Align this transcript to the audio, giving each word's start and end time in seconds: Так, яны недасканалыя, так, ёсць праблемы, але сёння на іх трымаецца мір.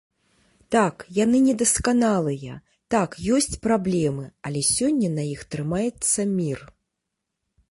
Так, 0.75 1.03
яны 1.17 1.41
недасканалыя, 1.47 2.57
так, 2.95 3.09
ёсць 3.35 3.59
праблемы, 3.69 4.25
але 4.51 4.67
сёння 4.75 5.13
на 5.19 5.23
іх 5.37 5.49
трымаецца 5.53 6.31
мір. 6.37 6.59